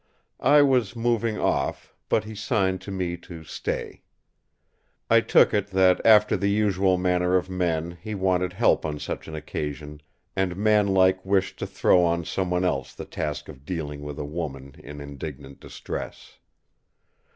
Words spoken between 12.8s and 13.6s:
the task